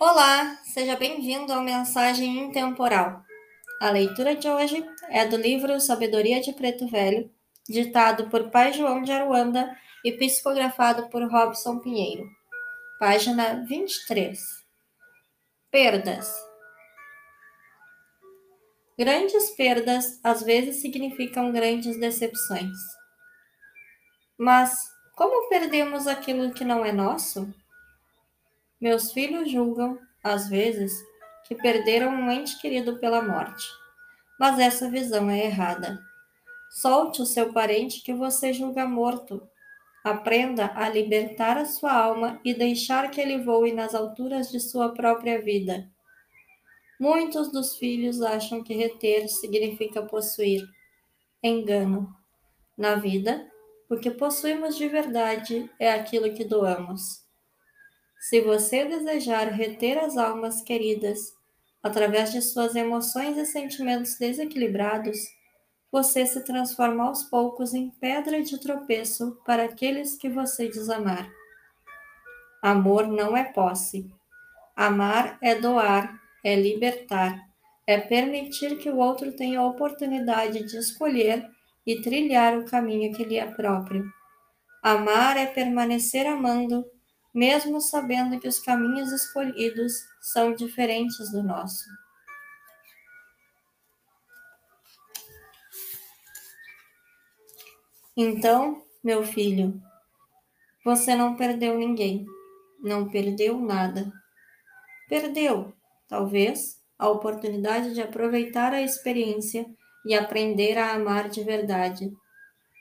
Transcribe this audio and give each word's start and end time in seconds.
Olá, 0.00 0.60
seja 0.62 0.94
bem-vindo 0.94 1.52
ao 1.52 1.60
Mensagem 1.60 2.38
Intemporal. 2.38 3.24
A 3.80 3.90
leitura 3.90 4.36
de 4.36 4.48
hoje 4.48 4.88
é 5.10 5.26
do 5.26 5.36
livro 5.36 5.80
Sabedoria 5.80 6.40
de 6.40 6.52
Preto 6.52 6.86
Velho, 6.86 7.28
ditado 7.68 8.30
por 8.30 8.48
Pai 8.48 8.72
João 8.72 9.02
de 9.02 9.10
Aruanda 9.10 9.76
e 10.04 10.12
psicografado 10.12 11.08
por 11.08 11.28
Robson 11.28 11.80
Pinheiro. 11.80 12.24
Página 13.00 13.64
23. 13.66 14.38
Perdas. 15.68 16.32
Grandes 18.96 19.50
perdas 19.56 20.20
às 20.22 20.44
vezes 20.44 20.80
significam 20.80 21.50
grandes 21.50 21.98
decepções. 21.98 22.78
Mas 24.38 24.78
como 25.16 25.48
perdemos 25.48 26.06
aquilo 26.06 26.54
que 26.54 26.64
não 26.64 26.84
é 26.84 26.92
nosso? 26.92 27.52
Meus 28.80 29.12
filhos 29.12 29.50
julgam, 29.50 29.98
às 30.22 30.48
vezes, 30.48 30.92
que 31.44 31.54
perderam 31.54 32.10
um 32.10 32.30
ente 32.30 32.60
querido 32.60 32.98
pela 32.98 33.20
morte. 33.20 33.64
Mas 34.38 34.58
essa 34.58 34.88
visão 34.88 35.28
é 35.28 35.46
errada. 35.46 35.98
Solte 36.70 37.22
o 37.22 37.26
seu 37.26 37.52
parente 37.52 38.02
que 38.02 38.12
você 38.12 38.52
julga 38.52 38.86
morto. 38.86 39.42
Aprenda 40.04 40.70
a 40.74 40.88
libertar 40.88 41.56
a 41.56 41.64
sua 41.64 41.92
alma 41.92 42.40
e 42.44 42.54
deixar 42.54 43.10
que 43.10 43.20
ele 43.20 43.42
voe 43.42 43.72
nas 43.72 43.94
alturas 43.94 44.50
de 44.50 44.60
sua 44.60 44.94
própria 44.94 45.42
vida. 45.42 45.90
Muitos 47.00 47.50
dos 47.50 47.76
filhos 47.76 48.22
acham 48.22 48.62
que 48.62 48.74
reter 48.74 49.28
significa 49.28 50.02
possuir. 50.02 50.62
Engano. 51.42 52.14
Na 52.76 52.94
vida, 52.94 53.50
o 53.90 53.96
que 53.96 54.10
possuímos 54.10 54.76
de 54.76 54.88
verdade 54.88 55.68
é 55.80 55.90
aquilo 55.90 56.32
que 56.32 56.44
doamos. 56.44 57.27
Se 58.18 58.40
você 58.40 58.84
desejar 58.84 59.48
reter 59.48 59.96
as 59.96 60.16
almas 60.16 60.60
queridas 60.60 61.36
através 61.82 62.32
de 62.32 62.42
suas 62.42 62.74
emoções 62.74 63.38
e 63.38 63.46
sentimentos 63.46 64.18
desequilibrados, 64.18 65.16
você 65.90 66.26
se 66.26 66.44
transforma 66.44 67.06
aos 67.06 67.22
poucos 67.24 67.72
em 67.72 67.90
pedra 67.90 68.42
de 68.42 68.60
tropeço 68.60 69.38
para 69.46 69.64
aqueles 69.64 70.16
que 70.16 70.28
você 70.28 70.68
desamar. 70.68 71.30
Amor 72.60 73.06
não 73.06 73.36
é 73.36 73.44
posse. 73.44 74.12
Amar 74.74 75.38
é 75.40 75.54
doar, 75.54 76.20
é 76.44 76.56
libertar, 76.56 77.40
é 77.86 77.98
permitir 77.98 78.78
que 78.78 78.90
o 78.90 78.98
outro 78.98 79.32
tenha 79.32 79.60
a 79.60 79.66
oportunidade 79.66 80.64
de 80.64 80.76
escolher 80.76 81.48
e 81.86 82.02
trilhar 82.02 82.58
o 82.58 82.64
caminho 82.64 83.14
que 83.14 83.24
lhe 83.24 83.38
é 83.38 83.46
próprio. 83.46 84.04
Amar 84.82 85.36
é 85.36 85.46
permanecer 85.46 86.26
amando 86.26 86.84
mesmo 87.34 87.80
sabendo 87.80 88.38
que 88.40 88.48
os 88.48 88.58
caminhos 88.58 89.12
escolhidos 89.12 89.92
são 90.20 90.54
diferentes 90.54 91.30
do 91.30 91.42
nosso. 91.42 91.84
Então, 98.16 98.82
meu 99.02 99.24
filho, 99.24 99.80
você 100.84 101.14
não 101.14 101.36
perdeu 101.36 101.78
ninguém, 101.78 102.26
não 102.82 103.08
perdeu 103.08 103.60
nada. 103.60 104.12
Perdeu, 105.08 105.72
talvez, 106.08 106.82
a 106.98 107.08
oportunidade 107.08 107.94
de 107.94 108.02
aproveitar 108.02 108.72
a 108.72 108.82
experiência 108.82 109.66
e 110.04 110.14
aprender 110.14 110.76
a 110.76 110.94
amar 110.94 111.28
de 111.28 111.44
verdade 111.44 112.12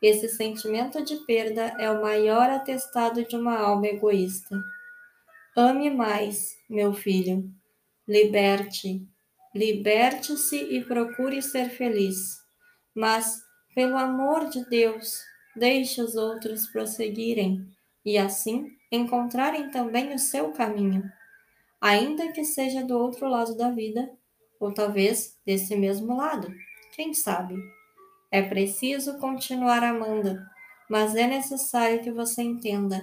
esse 0.00 0.28
sentimento 0.28 1.04
de 1.04 1.16
perda 1.26 1.74
é 1.78 1.90
o 1.90 2.00
maior 2.00 2.48
atestado 2.48 3.24
de 3.24 3.36
uma 3.36 3.58
alma 3.58 3.86
egoísta. 3.86 4.58
Ame 5.56 5.90
mais, 5.90 6.56
meu 6.68 6.94
filho. 6.94 7.50
Liberte. 8.08 9.06
Liberte-se 9.54 10.56
e 10.56 10.84
procure 10.84 11.42
ser 11.42 11.68
feliz. 11.70 12.38
Mas, 12.94 13.42
pelo 13.74 13.96
amor 13.96 14.48
de 14.48 14.64
Deus, 14.70 15.20
deixe 15.54 16.00
os 16.00 16.14
outros 16.16 16.66
prosseguirem 16.68 17.66
e 18.04 18.16
assim 18.16 18.68
encontrarem 18.90 19.70
também 19.70 20.14
o 20.14 20.18
seu 20.18 20.50
caminho, 20.52 21.02
ainda 21.80 22.32
que 22.32 22.44
seja 22.44 22.82
do 22.82 22.96
outro 22.96 23.28
lado 23.28 23.56
da 23.56 23.70
vida, 23.70 24.10
ou 24.58 24.72
talvez 24.72 25.38
desse 25.44 25.76
mesmo 25.76 26.16
lado, 26.16 26.52
quem 26.94 27.14
sabe? 27.14 27.54
É 28.30 28.42
preciso 28.42 29.18
continuar 29.18 29.82
amando, 29.82 30.38
mas 30.88 31.16
é 31.16 31.26
necessário 31.26 32.02
que 32.02 32.12
você 32.12 32.42
entenda. 32.42 33.02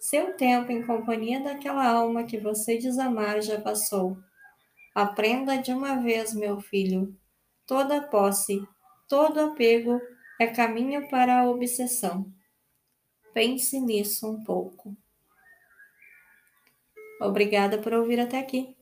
Seu 0.00 0.36
tempo 0.36 0.72
em 0.72 0.86
companhia 0.86 1.40
daquela 1.40 1.86
alma 1.86 2.24
que 2.24 2.38
você 2.38 2.78
desamar 2.78 3.42
já 3.42 3.60
passou. 3.60 4.16
Aprenda 4.94 5.58
de 5.58 5.72
uma 5.72 5.96
vez, 5.96 6.34
meu 6.34 6.60
filho. 6.60 7.14
Toda 7.66 8.00
posse, 8.00 8.66
todo 9.08 9.40
apego 9.40 10.00
é 10.40 10.46
caminho 10.46 11.08
para 11.08 11.40
a 11.40 11.50
obsessão. 11.50 12.32
Pense 13.32 13.80
nisso 13.80 14.30
um 14.30 14.44
pouco. 14.44 14.96
Obrigada 17.20 17.78
por 17.78 17.92
ouvir 17.92 18.20
até 18.20 18.38
aqui. 18.38 18.76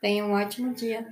Tenha 0.00 0.24
um 0.24 0.32
ótimo 0.32 0.72
dia. 0.74 1.06